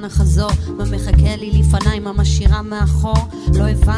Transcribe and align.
ולאן 0.00 0.10
אחזור, 0.10 0.50
מה 0.78 0.84
מחכה 0.84 1.36
לי 1.36 1.50
לפניי, 1.50 2.00
מה 2.00 2.12
משאירה 2.12 2.62
מאחור, 2.62 3.28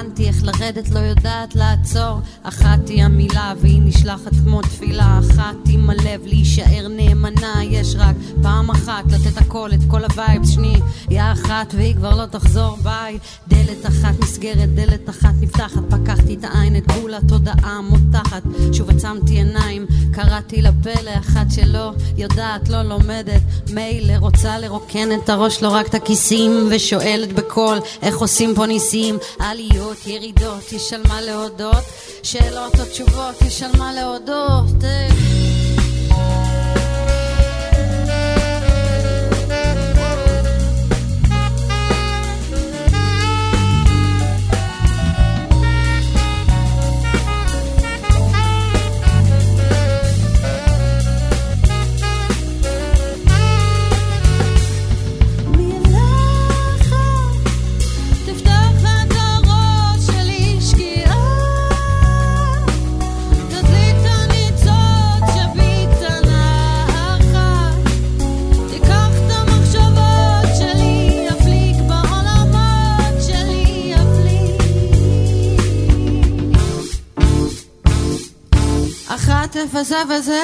הבנתי 0.02 0.28
איך 0.28 0.42
לרדת, 0.44 0.90
לא 0.90 0.98
יודעת 0.98 1.54
לעצור, 1.54 2.20
אחת 2.42 2.88
היא 2.88 3.04
המילה 3.04 3.52
והיא 3.60 3.82
נשלחת 3.84 4.32
כמו 4.44 4.62
תפילה, 4.62 5.18
אחת. 5.18 5.54
עם 5.68 5.90
הלב 5.90 6.20
להישאר 6.24 6.88
נאמנה, 6.88 7.64
יש 7.64 7.94
רק 7.98 8.16
פעם 8.42 8.70
אחת 8.70 9.04
לתת 9.12 9.38
הכל, 9.38 9.70
את 9.74 9.78
כל 9.90 10.04
ה 10.04 10.50
vibes, 10.50 10.76
שנייה 11.10 11.22
אחת 11.32 11.74
והיא 11.76 11.94
כבר 11.94 12.16
לא 12.16 12.26
תחזור, 12.26 12.76
ביי, 12.82 13.18
דלת 13.48 13.86
אחת 13.86 14.14
נסגרת, 14.20 14.74
דלת 14.74 15.10
אחת 15.10 15.34
נפתחת, 15.40 15.82
פקחתי 15.90 16.34
את 16.34 16.44
העין, 16.44 16.76
את 16.76 16.86
גבול 16.86 17.14
התודעה 17.14 17.80
מותחת, 17.80 18.42
שוב 18.72 18.90
עצמתי 18.90 19.32
עיניים, 19.32 19.86
קראתי 20.12 20.62
לפה 20.62 20.90
לאחת 21.04 21.46
שלא 21.50 21.92
יודעת, 22.16 22.68
לא 22.68 22.82
לומדת, 22.82 23.42
מילא 23.72 24.12
רוצה 24.18 24.58
לרוקן 24.58 25.08
את 25.12 25.28
הראש, 25.28 25.62
לא 25.62 25.68
רק 25.68 25.86
את 25.86 25.94
הכיסים, 25.94 26.68
ושואלת 26.70 27.32
בקול 27.32 27.78
איך 28.02 28.18
עושים 28.18 28.54
פה 28.54 28.66
ניסים, 28.66 29.18
עליות, 29.38 29.91
ירידות, 30.06 30.72
יש 30.72 30.92
על 30.92 31.02
מה 31.08 31.20
להודות, 31.20 31.84
שאלות 32.22 32.80
או 32.80 32.84
תשובות, 32.84 33.42
יש 33.46 33.62
על 33.62 33.70
מה 33.78 33.92
להודות. 33.92 34.84
אה. 34.84 35.51
וזה 79.74 79.96
וזה? 80.10 80.42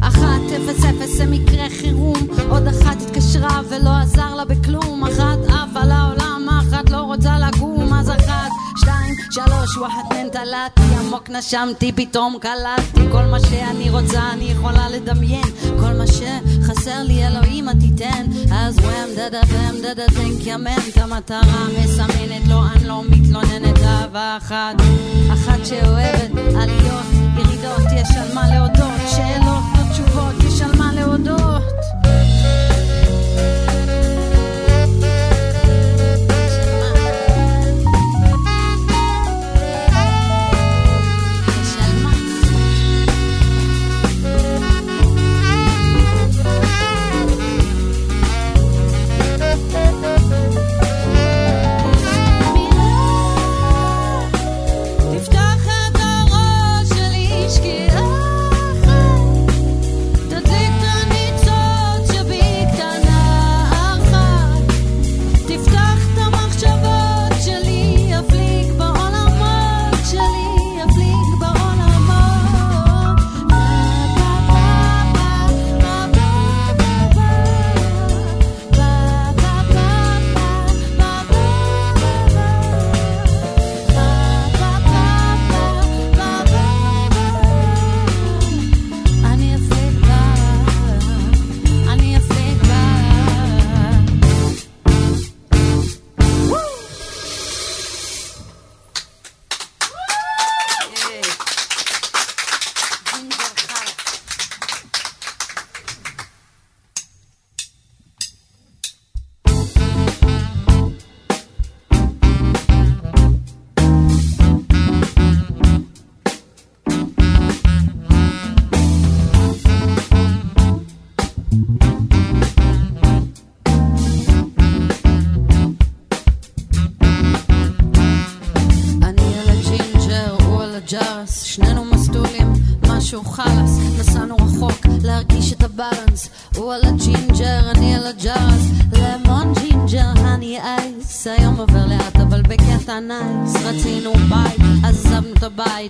אחת 0.00 0.40
אפס 0.56 0.84
אפס 0.84 1.16
זה 1.16 1.26
מקרה 1.26 1.66
חירום. 1.80 2.16
עוד 2.48 2.66
אחת 2.68 3.02
התקשרה 3.02 3.60
ולא 3.68 3.90
עזר 4.02 4.34
לה 4.34 4.44
בכלום. 4.44 5.04
אחת 5.04 5.38
עפה 5.48 5.84
לעולם 5.84 6.48
אחת 6.60 6.90
לא 6.90 6.96
רוצה 6.96 7.38
לקום 7.38 7.94
אז 7.94 8.10
אחת? 8.10 8.50
שתיים 8.76 9.14
שלוש 9.30 9.76
וואחד 9.76 10.02
ננטלתי 10.12 10.82
עמוק 11.00 11.30
נשמתי 11.30 11.92
פתאום 11.92 12.36
קלטתי. 12.40 13.00
כל 13.12 13.24
מה 13.24 13.40
שאני 13.40 13.90
רוצה 13.90 14.30
אני 14.32 14.44
יכולה 14.44 14.88
לדמיין. 14.88 15.46
כל 15.80 15.92
מה 15.98 16.04
שחסר 16.06 17.02
לי 17.02 17.26
אלוהים 17.26 17.68
את 17.68 17.74
תיתן. 17.80 18.26
אז 18.52 18.78
וואם 18.78 19.08
דדה 19.16 19.40
וואם 19.40 19.74
דדה 19.82 20.06
תנק 20.06 20.46
ימן 20.46 20.78
את 20.88 20.96
המטרה 20.96 21.66
מסמנת 21.78 22.48
לא 22.48 22.62
אני 22.72 22.88
לא 22.88 23.02
מתלוננת. 23.10 23.78
אהבה 23.78 24.36
אחת 24.36 24.74
אחת 25.32 25.66
שאוהבת 25.66 26.30
עליות 26.56 27.13
ירידות 27.64 27.92
יש 27.92 28.16
על 28.16 28.34
מה 28.34 28.46
להודות 28.54 29.00
שאלות 29.10 29.64
תשובות 29.92 30.34
יש 30.46 30.60
על 30.60 30.78
מה 30.78 30.92
להודות 30.92 31.62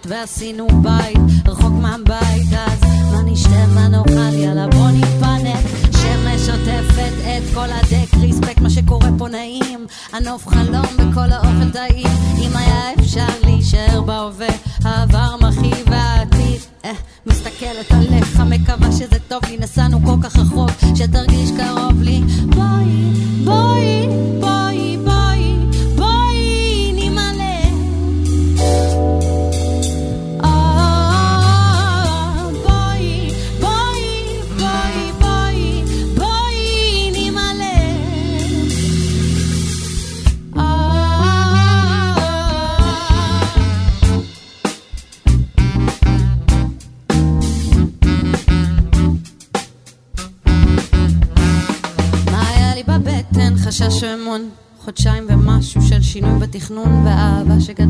בית 0.05 0.13
ועשינו 0.13 0.67
בית 0.83 1.19
רחוק 1.47 1.73
מהבית 1.73 2.53
אז 2.67 2.81
מה 3.13 3.23
נשתה 3.25 3.67
מה 3.75 3.89
נאכל? 3.89 4.35
יאללה 4.35 4.69
בוא 4.69 4.89
נתפנק. 4.91 5.67
שמש 5.93 6.49
עוטפת 6.49 7.13
את 7.25 7.55
כל 7.55 7.69
הדק 7.71 8.15
ריספקט 8.21 8.61
מה 8.61 8.71
שקורה 8.71 9.09
פה 9.19 9.29
נעים. 9.29 9.87
הנוף 10.13 10.49
חלום 10.49 10.74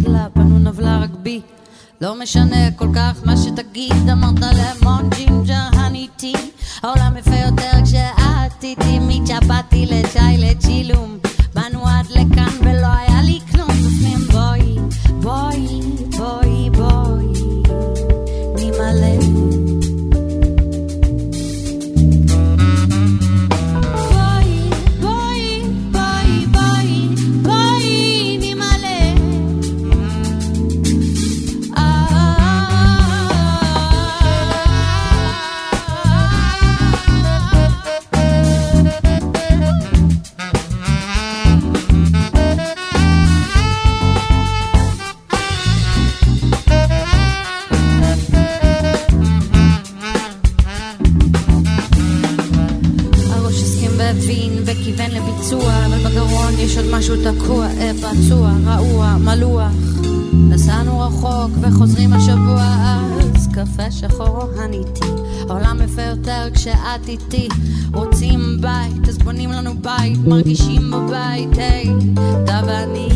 שגדלה, 0.00 0.26
פנו 0.34 0.58
נבלה 0.58 0.98
רק 0.98 1.10
בי. 1.22 1.40
לא 2.00 2.20
משנה 2.22 2.70
כל 2.76 2.88
כך 2.94 3.20
מה 3.24 3.36
שתגיד, 3.36 4.08
אמרת 4.12 4.42
למון 4.42 5.10
ג'ינג'ר 5.10 5.68
הניטי 5.72 6.32
העולם 6.82 7.16
יפה 7.16 7.36
יותר 7.36 7.70
כשאת 7.84 8.23
יש 56.58 56.76
עוד 56.76 56.86
משהו 56.92 57.14
תקוע, 57.16 57.66
אה, 57.66 57.90
פצוע, 57.94 58.52
רעוע, 58.64 59.16
מלוח. 59.20 59.72
נסענו 60.34 61.00
רחוק 61.00 61.50
וחוזרים 61.60 62.12
השבוע 62.12 62.62
אז 63.36 63.48
קפה 63.52 63.90
שחור 63.90 64.42
הניתי. 64.58 65.06
העולם 65.48 65.78
יפה 65.84 66.02
יותר 66.02 66.48
כשאת 66.54 67.08
איתי. 67.08 67.48
רוצים 67.94 68.40
בית, 68.60 69.08
אז 69.08 69.18
בונים 69.18 69.52
לנו 69.52 69.70
בית, 69.80 70.18
מרגישים 70.26 70.90
בבית, 70.90 71.58
היי, 71.58 71.90
אתה 72.44 72.60
ואני. 72.66 73.08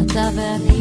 אתה 0.00 0.28
ואני. 0.36 0.73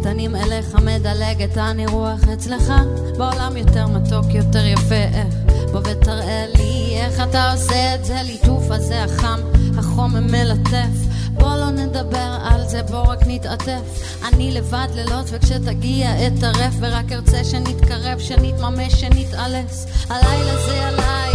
קטנים 0.00 0.36
אליך 0.36 0.74
מדלגת 0.74 1.58
אני 1.58 1.86
רוח 1.86 2.20
אצלך 2.32 2.72
בעולם 3.18 3.56
יותר 3.56 3.86
מתוק 3.86 4.24
יותר 4.34 4.66
יפה 4.66 4.94
איך 4.94 5.34
בוא 5.72 5.80
ותראה 5.80 6.46
לי 6.56 6.96
איך 6.96 7.20
אתה 7.20 7.52
עושה 7.52 7.94
את 7.94 8.04
זה 8.04 8.16
ליטוף 8.22 8.70
הזה 8.70 9.04
החם 9.04 9.40
החום 9.78 10.16
מלטף 10.16 11.10
בוא 11.32 11.56
לא 11.56 11.70
נדבר 11.70 12.38
על 12.42 12.68
זה, 12.68 12.82
בוא 12.82 13.02
רק 13.02 13.18
נתעטף. 13.26 13.80
אני 14.28 14.52
לבד 14.52 14.88
לילות, 14.94 15.26
וכשתגיע 15.30 16.26
אתערף, 16.26 16.74
ורק 16.80 17.12
ארצה 17.12 17.44
שנתקרב, 17.44 18.18
שנתממש, 18.18 18.92
שנתעלס. 18.92 19.86
הלילה 20.08 20.56
זה 20.66 20.86
הלילה. 20.86 21.29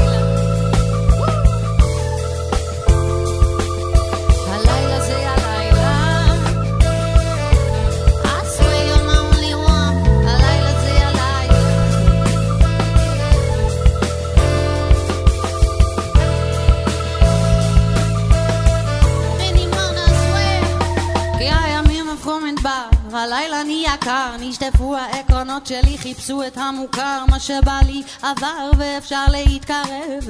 חיפשו 25.98 26.44
את 26.48 26.58
המוכר, 26.58 27.24
מה 27.30 27.40
שבא 27.40 27.80
לי 27.86 28.04
עבר 28.22 28.72
ואפשר 28.78 29.26
להתקרב. 29.32 30.30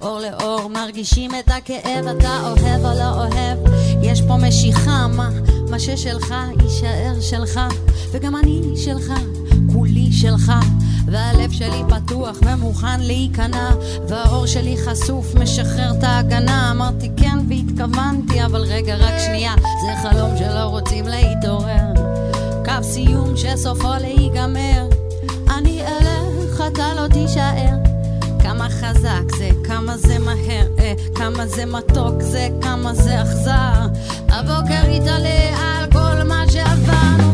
אור 0.00 0.20
לאור 0.20 0.68
מרגישים 0.68 1.30
את 1.38 1.50
הכאב, 1.50 2.06
אתה 2.06 2.40
אוהב 2.40 2.84
או 2.84 2.98
לא 2.98 3.10
אוהב, 3.10 3.58
יש 4.02 4.20
פה 4.28 4.36
משיכה, 4.36 5.06
מה, 5.06 5.28
מה 5.70 5.78
ששלך 5.78 6.34
יישאר 6.62 7.20
שלך, 7.20 7.60
וגם 8.12 8.36
אני 8.36 8.62
שלך, 8.76 9.12
כולי 9.72 10.12
שלך. 10.12 10.52
והלב 11.06 11.52
שלי 11.52 11.82
פתוח 11.88 12.36
ומוכן 12.42 13.00
להיכנע 13.00 13.70
והאור 14.08 14.46
שלי 14.46 14.76
חשוף, 14.86 15.34
משחרר 15.34 15.92
את 15.98 16.04
ההגנה 16.04 16.70
אמרתי 16.70 17.10
כן 17.16 17.38
והתכוונתי, 17.48 18.44
אבל 18.44 18.60
רגע 18.60 18.96
רק 18.96 19.18
שנייה 19.18 19.54
זה 19.86 20.08
חלום 20.08 20.36
שלא 20.36 20.64
רוצים 20.64 21.04
להתעורר 21.08 21.93
קו 22.76 22.82
סיום 22.82 23.36
שסופו 23.36 23.88
להיגמר 24.00 24.88
אני 25.50 25.82
אלך, 25.82 26.62
אתה 26.72 26.94
לא 26.94 27.08
תישאר. 27.08 27.76
כמה 28.42 28.68
חזק 28.70 29.36
זה, 29.38 29.48
כמה 29.64 29.96
זה 29.96 30.18
מהר, 30.18 30.66
אה, 30.78 30.92
כמה 31.14 31.46
זה 31.46 31.66
מתוק 31.66 32.20
זה, 32.20 32.48
כמה 32.62 32.94
זה 32.94 33.22
אכזר. 33.22 33.86
הבוקר 34.28 34.90
יתעלה 34.90 35.56
על 35.58 35.92
כל 35.92 36.22
מה 36.28 36.44
שעברנו, 36.50 37.33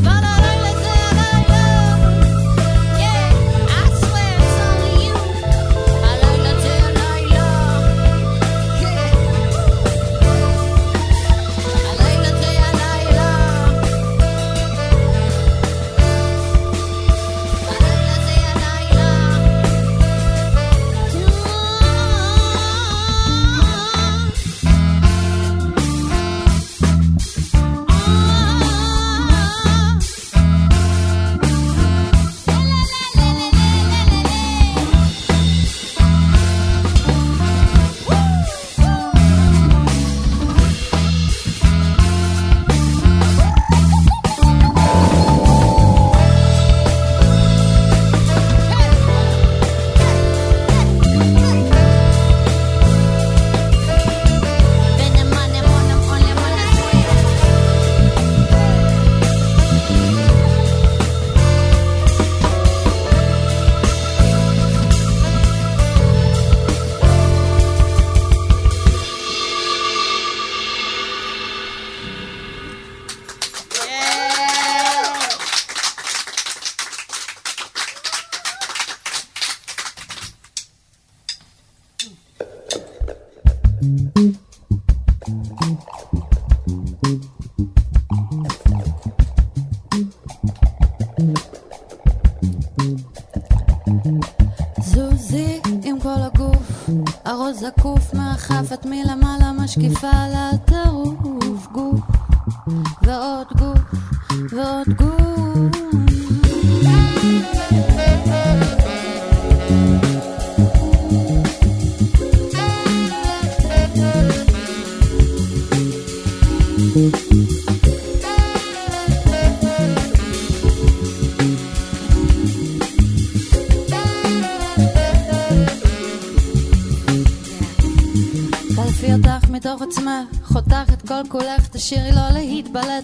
זוזי 83.83 84.30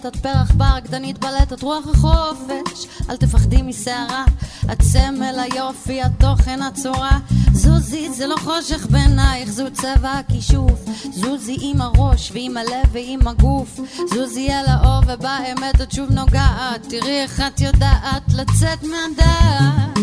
את 0.07 0.15
פרח 0.15 0.51
בר, 0.51 0.79
גדנית 0.83 1.19
בלט, 1.19 1.53
את 1.53 1.61
רוח 1.61 1.87
החופש, 1.87 2.87
אל 3.09 3.17
תפחדי 3.17 3.61
מסערה, 3.61 4.25
את 4.71 4.81
סמל 4.81 5.39
היופי, 5.39 6.01
התוכן, 6.01 6.61
הצורה, 6.61 7.19
זוזי 7.51 8.09
זה 8.13 8.27
לא 8.27 8.35
חושך 8.35 8.87
בעינייך, 8.89 9.49
זו 9.49 9.63
צבע 9.73 10.11
הכישוף, 10.11 10.79
זוזי 11.13 11.57
עם 11.61 11.81
הראש 11.81 12.31
ועם 12.33 12.57
הלב 12.57 12.85
ועם 12.91 13.27
הגוף, 13.27 13.79
זוזי 14.09 14.49
אל 14.49 14.65
האור 14.67 15.01
ובאמת 15.07 15.81
את 15.81 15.91
שוב 15.91 16.11
נוגעת, 16.11 16.85
תראי 16.89 17.21
איך 17.21 17.41
את 17.47 17.61
יודעת 17.61 18.33
לצאת 18.33 18.83
מהדעת. 18.83 19.97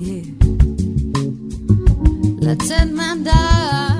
Yeah. 0.00 0.44
לצאת 2.40 2.90
מהדעת. 2.92 3.93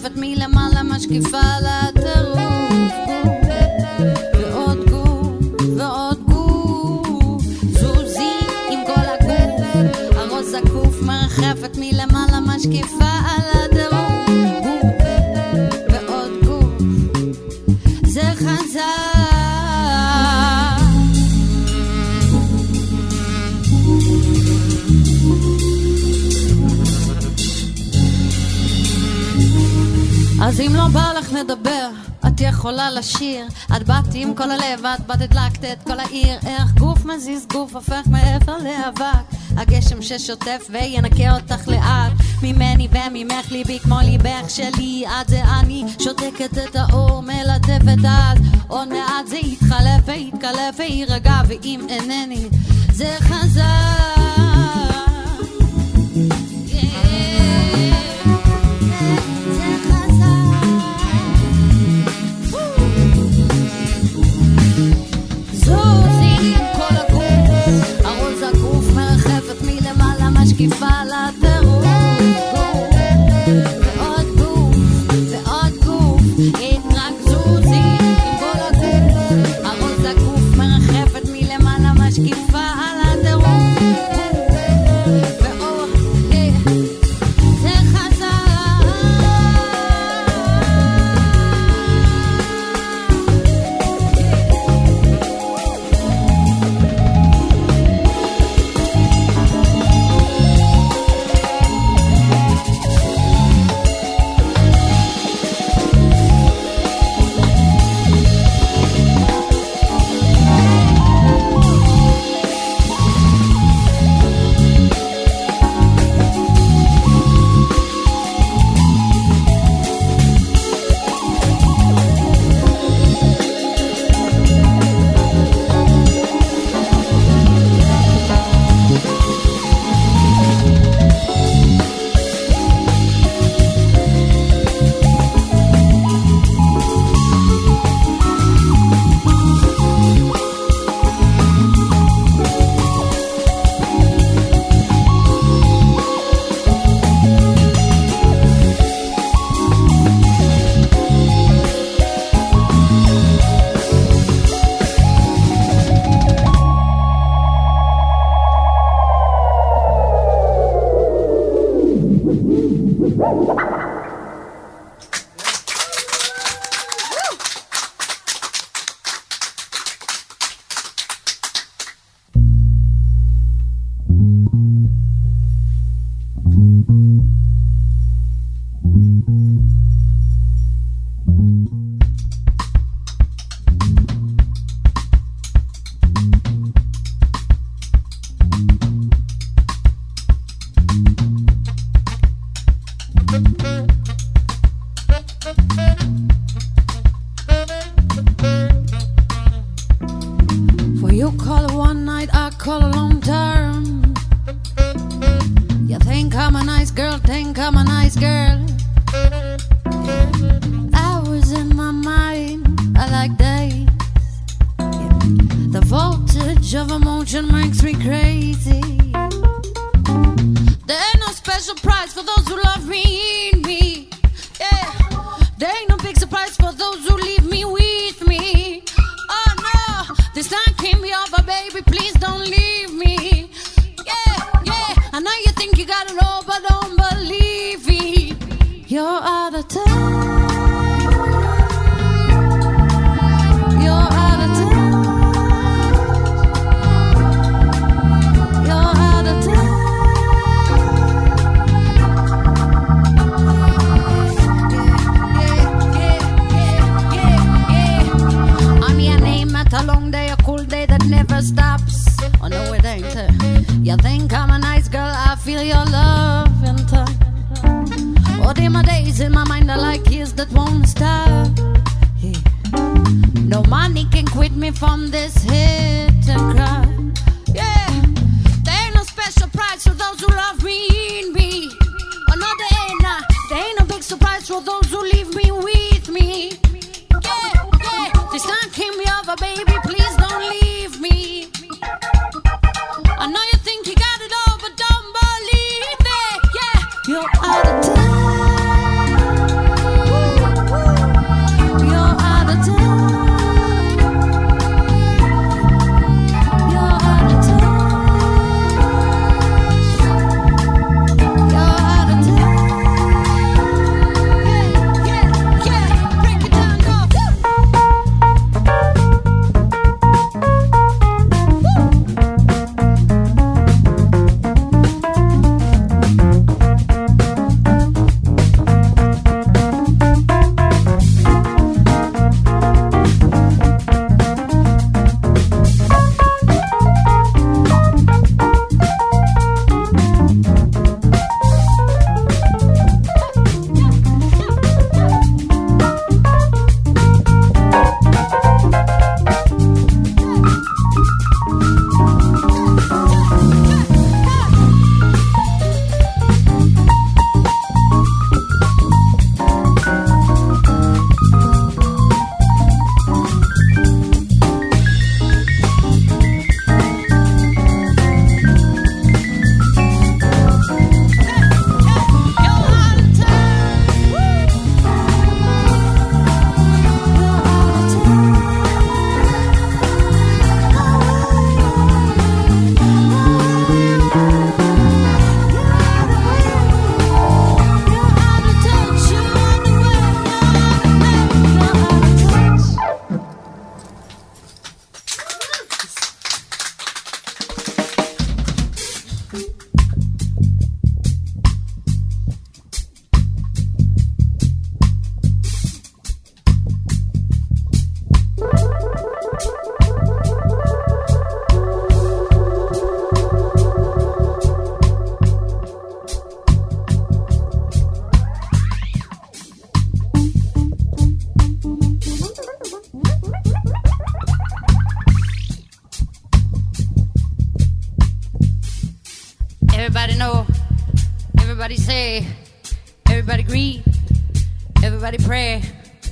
מרחפת 0.00 0.10
מלמעלה 0.16 0.82
משקיפה 0.82 1.40
על 1.40 1.66
אז 30.51 30.59
אם 30.59 30.75
לא 30.75 30.87
בא 30.93 31.13
לך 31.17 31.33
נדבר, 31.33 31.89
את 32.27 32.41
יכולה 32.41 32.91
לשיר. 32.91 33.45
את 33.75 33.83
באת 33.83 34.13
עם 34.13 34.33
כל 34.35 34.51
הלב, 34.51 34.85
את 34.85 35.07
באת 35.07 35.21
הדלקת 35.21 35.65
את 35.65 35.83
כל 35.83 35.99
העיר. 35.99 36.39
איך 36.45 36.71
גוף 36.79 37.05
מזיז 37.05 37.45
גוף 37.47 37.75
הופך 37.75 38.07
מעבר 38.07 38.57
לאבק. 38.57 39.37
הגשם 39.57 40.01
ששוטף 40.01 40.67
וינקה 40.69 41.35
אותך 41.35 41.67
לאט. 41.67 42.11
ממני 42.43 42.87
וממך 42.91 43.51
ליבי 43.51 43.79
כמו 43.79 43.99
ליבך 44.03 44.49
שלי. 44.49 45.03
את 45.21 45.29
זה 45.29 45.43
אני 45.43 45.83
שותקת 45.99 46.57
את 46.57 46.75
האור, 46.75 47.21
מלטפת 47.21 48.05
את. 48.05 48.41
עוד 48.67 48.87
מעט 48.87 49.27
זה 49.27 49.37
יתחלף 49.37 50.01
ויתקלף 50.05 50.75
ויירגע, 50.77 51.41
ואם 51.47 51.87
אינני, 51.89 52.49
זה 52.93 53.17
חזק. 53.19 54.50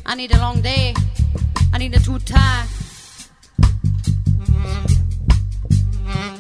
I 0.09 0.15
need 0.15 0.33
a 0.33 0.39
long 0.39 0.59
day. 0.61 0.95
I 1.71 1.77
need 1.77 1.93
a 1.93 1.99
two 1.99 2.17
tie. 2.17 2.65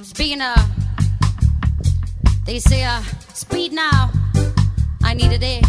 Speaking 0.01 0.41
of, 0.41 0.57
they 2.47 2.57
say 2.57 2.83
uh, 2.83 3.03
speed 3.31 3.73
now. 3.73 4.09
I 5.03 5.13
need 5.13 5.31
a 5.33 5.37
day. 5.37 5.61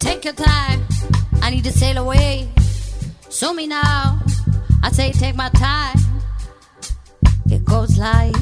Take 0.00 0.24
your 0.24 0.34
time. 0.34 0.84
I 1.40 1.50
need 1.50 1.62
to 1.62 1.70
sail 1.70 1.98
away. 1.98 2.50
Show 3.30 3.54
me 3.54 3.68
now. 3.68 4.20
I 4.82 4.90
say 4.90 5.12
take 5.12 5.36
my 5.36 5.50
time. 5.50 5.98
It 7.46 7.64
goes 7.64 7.96
like 7.96 8.34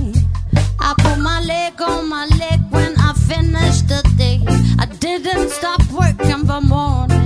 I 0.80 0.94
put 0.96 1.18
my 1.18 1.42
leg 1.42 1.78
on 1.82 2.08
my 2.08 2.24
leg 2.38 2.60
when 2.70 2.98
I 2.98 3.12
finish 3.12 3.82
the 3.82 4.00
day. 4.16 4.40
I 4.78 4.86
didn't 4.86 5.50
stop 5.50 5.82
working 5.92 6.46
for 6.46 6.62
morning 6.62 7.19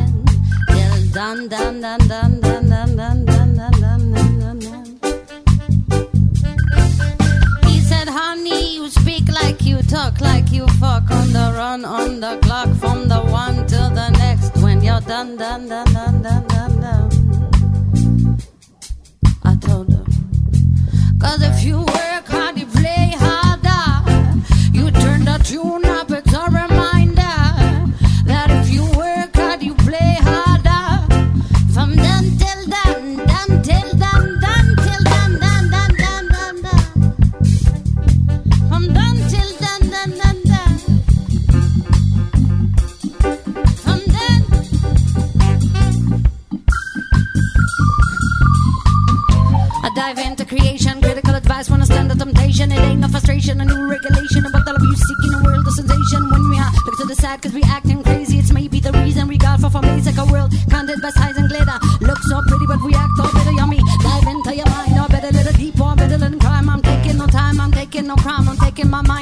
dum 1.25 1.49
dum 1.49 1.81
dum 1.81 1.99
dum 2.07 2.41
dum 2.41 2.69
dum 2.69 2.97
dum 2.97 3.25
dum 3.25 3.55
dum 3.55 3.81
dum 3.81 4.39
dum 4.41 4.59
dum. 4.61 4.85
He 7.67 7.81
said, 7.81 8.09
"Honey, 8.09 8.75
you 8.75 8.91
speak 8.91 9.25
like 9.41 9.65
you 9.65 9.79
talk 9.95 10.21
like 10.21 10.53
you 10.53 10.67
fuck 10.81 11.11
on 11.11 11.33
the 11.33 11.47
run 11.57 11.87
on 11.87 12.21
the 12.21 12.37
clock 12.43 12.69
from 12.83 13.09
the 13.09 13.21
one 13.45 13.67
to 13.73 13.81
the 13.99 14.09
next 14.23 14.53
when 14.63 14.83
you're 14.83 15.01
done 15.01 15.37
done 15.39 15.67
done 15.67 15.93
done 15.95 16.23
done." 16.23 16.54
In 68.77 68.91
my 68.91 69.03
mind. 69.03 69.14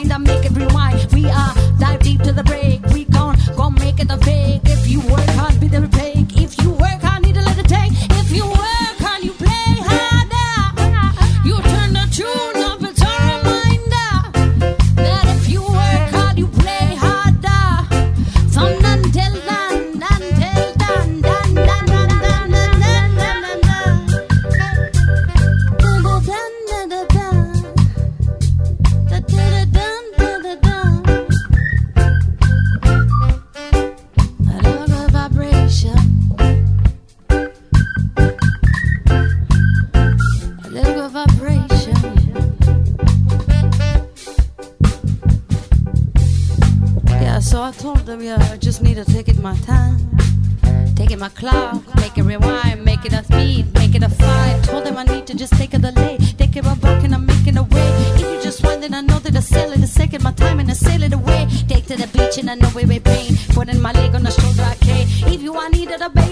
clock, 51.35 51.83
make 51.97 52.17
it 52.19 52.23
rewind, 52.23 52.85
make 52.85 53.05
it 53.05 53.13
a 53.13 53.25
speed, 53.25 53.73
make 53.75 53.95
it 53.95 54.03
a 54.03 54.09
fight. 54.09 54.61
Told 54.65 54.85
them 54.85 54.97
I 54.97 55.05
need 55.05 55.27
to 55.27 55.35
just 55.35 55.55
take 55.55 55.75
a 55.75 55.79
delay, 55.79 56.19
take 56.39 56.57
it 56.57 56.67
a 56.67 56.75
buck 56.77 57.03
and 57.05 57.15
I'm 57.15 57.27
making 57.27 57.57
a 57.57 57.63
way. 57.63 57.89
If 58.17 58.21
you 58.21 58.41
just 58.43 58.63
want 58.65 58.81
then 58.83 58.95
I 58.95 59.01
know 59.01 59.19
that 59.21 59.37
I 59.37 59.41
sail 59.41 59.73
it 59.73 59.81
a 59.81 59.87
second, 59.87 60.23
my 60.23 60.33
time 60.33 60.61
and 60.61 60.71
I 60.71 60.75
sail 60.75 61.03
it 61.03 61.13
away. 61.13 61.49
Take 61.69 61.87
to 61.87 61.97
the 61.97 62.09
beach 62.09 62.39
and 62.39 62.51
I 62.51 62.55
know 62.55 62.71
we're 62.75 63.01
pain. 63.01 63.37
Putting 63.51 63.81
my 63.81 63.93
leg 63.93 64.15
on 64.15 64.23
the 64.23 64.31
shoulder, 64.31 64.63
I 64.63 64.75
okay. 64.75 65.03
If 65.35 65.43
you, 65.43 65.57
I 65.57 65.69
it, 65.73 66.01
a 66.01 66.09
baby. 66.11 66.32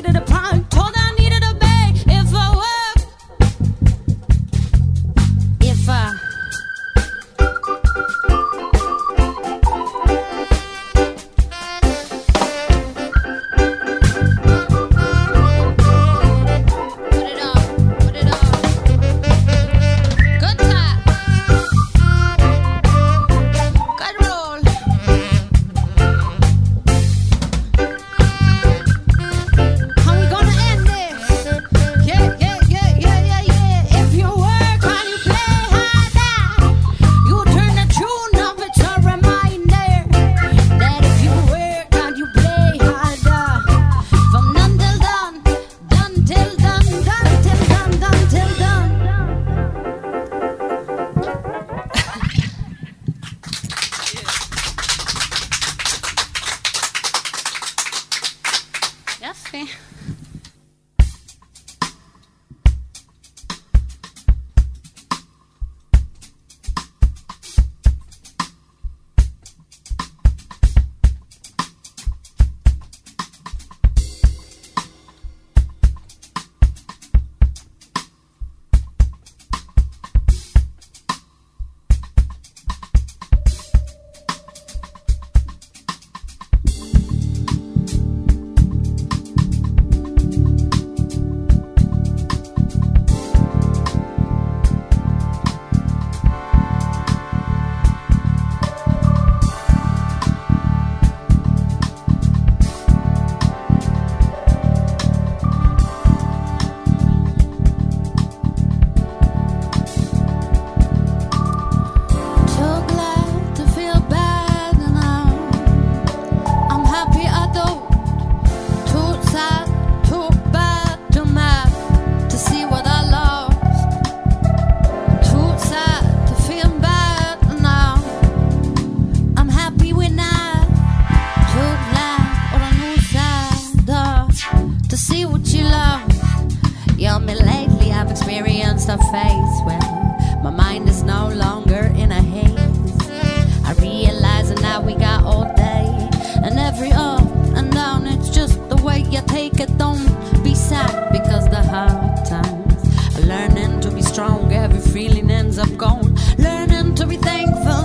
strong, 154.20 154.52
every 154.52 154.80
feeling 154.92 155.30
ends 155.30 155.58
up 155.58 155.74
gone. 155.78 156.14
Learning 156.36 156.94
to 156.94 157.06
be 157.06 157.16
thankful. 157.16 157.79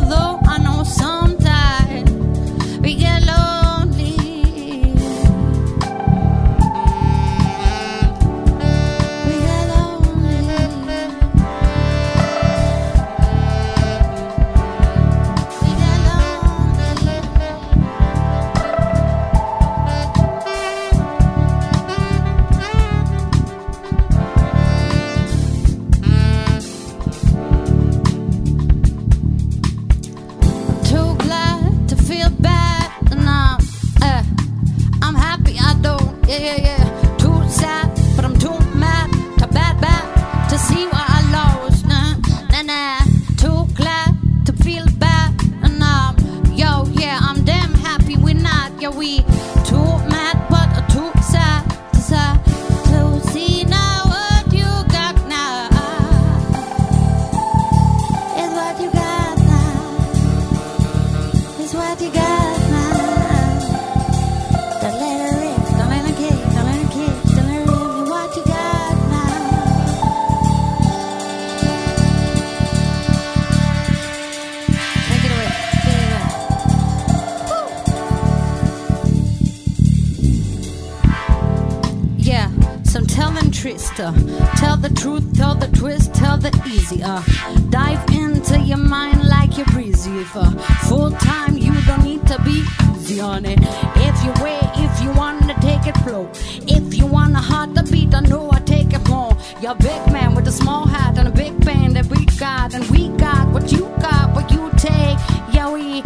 Tell 83.95 84.75
the 84.75 84.89
truth, 84.93 85.37
tell 85.37 85.55
the 85.55 85.67
twist, 85.67 86.13
tell 86.13 86.37
the 86.37 86.51
easier. 86.67 87.23
Dive 87.69 88.03
into 88.09 88.59
your 88.59 88.77
mind 88.77 89.23
like 89.25 89.55
you're 89.55 89.65
breezy. 89.67 90.21
For 90.25 90.51
full 90.89 91.11
time, 91.11 91.57
you 91.57 91.71
don't 91.87 92.03
need 92.03 92.27
to 92.27 92.37
be 92.41 92.65
easy 92.93 93.21
on 93.21 93.45
it. 93.45 93.57
If 93.61 94.15
you 94.25 94.33
wait, 94.43 94.59
if 94.75 95.01
you 95.01 95.13
wanna 95.13 95.55
take 95.61 95.87
it 95.87 95.95
flow. 96.03 96.29
If 96.67 96.97
you 96.97 97.05
wanna 97.05 97.39
heart 97.39 97.73
the 97.73 97.83
beat, 97.83 98.13
I 98.13 98.19
know 98.19 98.49
I 98.51 98.59
take 98.59 98.93
it 98.93 99.07
home. 99.07 99.37
You're 99.61 99.75
big 99.75 100.11
man 100.11 100.35
with 100.35 100.49
a 100.49 100.51
small 100.51 100.85
hat 100.85 101.17
and 101.17 101.29
a 101.29 101.31
big 101.31 101.63
band 101.63 101.95
that 101.95 102.07
we 102.07 102.25
got, 102.37 102.73
and 102.73 102.83
we 102.89 103.07
got 103.15 103.47
what 103.53 103.71
you 103.71 103.89
got, 104.01 104.35
what 104.35 104.51
you 104.51 104.71
take. 104.75 105.17
Yeah, 105.53 105.71
we 105.71 106.01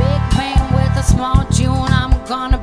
big 0.00 0.20
man 0.40 0.62
with 0.72 0.96
a 0.96 1.02
small 1.02 1.44
tune. 1.52 1.92
I'm 1.92 2.12
gonna 2.24 2.56